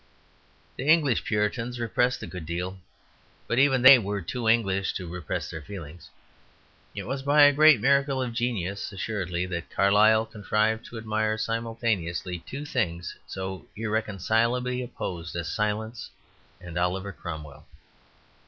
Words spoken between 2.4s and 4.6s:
deal, but even they were too